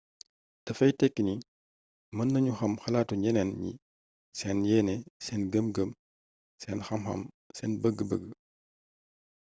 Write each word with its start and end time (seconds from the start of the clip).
dafay 0.65 0.91
teki 0.99 1.21
ni 1.27 1.35
mën 2.15 2.29
nañu 2.33 2.51
xam 2.59 2.73
xalatu 2.83 3.13
ñeneen 3.23 3.49
ñi 3.63 3.71
seen 4.37 4.59
yeene 4.69 4.95
sen 5.25 5.41
gëm 5.51 5.67
gëm, 5.75 5.91
seen 6.61 6.79
xam 6.87 7.01
xam 7.09 7.21
seen 7.57 7.71
bëg-bëg 7.81 8.23